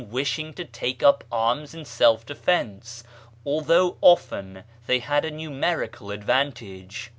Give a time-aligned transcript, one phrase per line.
[0.01, 3.03] 120 BAHAISM wishing to take up arms in self defence,
[3.45, 7.09] although often they had a numerical advantage.